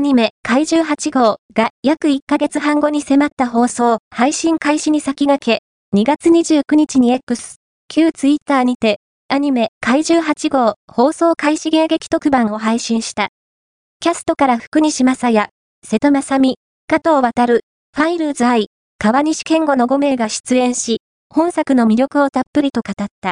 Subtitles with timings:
[0.00, 5.62] アニメ怪獣8号が約1ヶ月半後に迫った放送、配信開始に先駆け、
[5.94, 13.28] 2月29日に X、旧ツイッターにて、アニメ怪獣8号放送開始迎撃特番を配信した。
[14.00, 15.50] キャストから福西正也、
[15.86, 16.54] 瀬戸正美、
[16.86, 17.60] 加藤渡る、
[17.94, 23.28] ファイルズズ愛、川西健吾の5名が出演し、本作の魅力をたっぷりと語った。